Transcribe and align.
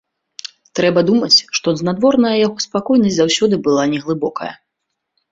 Трэба 0.77 1.01
думаць, 1.09 1.35
што 1.59 1.73
знадворная 1.81 2.31
яго 2.45 2.57
спакойнасць 2.65 3.17
заўсёды 3.19 3.55
была 3.69 3.83
не 3.93 3.99
глыбокая. 4.07 4.49